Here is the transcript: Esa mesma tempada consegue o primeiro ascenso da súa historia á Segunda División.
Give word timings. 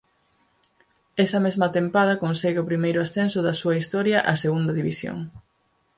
Esa 1.23 1.39
mesma 1.45 1.71
tempada 1.77 2.21
consegue 2.23 2.61
o 2.61 2.69
primeiro 2.71 2.99
ascenso 3.01 3.39
da 3.43 3.57
súa 3.61 3.75
historia 3.81 4.23
á 4.31 4.33
Segunda 4.43 4.71
División. 4.79 5.17